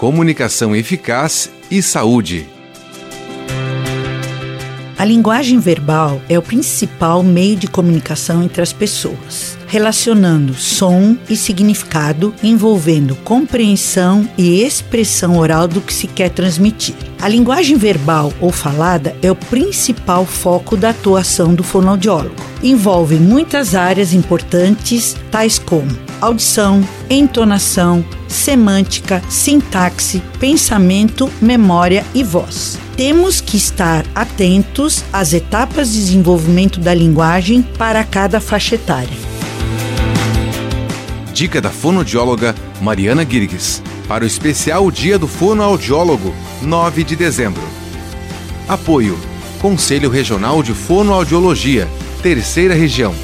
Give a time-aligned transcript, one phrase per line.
[0.00, 2.48] comunicação eficaz e saúde.
[4.96, 11.36] A linguagem verbal é o principal meio de comunicação entre as pessoas, relacionando som e
[11.36, 16.96] significado, envolvendo compreensão e expressão oral do que se quer transmitir.
[17.22, 22.34] A linguagem verbal ou falada é o principal foco da atuação do fonoaudiólogo.
[22.60, 33.40] Envolve muitas áreas importantes, tais como audição, entonação, semântica, sintaxe, pensamento, memória e voz temos
[33.40, 39.29] que estar atentos às etapas de desenvolvimento da linguagem para cada faixa etária.
[41.40, 47.62] Dica da fonoaudióloga Mariana Girgues para o especial Dia do Fonoaudiólogo, 9 de dezembro.
[48.68, 49.18] Apoio:
[49.58, 51.88] Conselho Regional de Fonoaudiologia,
[52.22, 53.14] Terceira Região.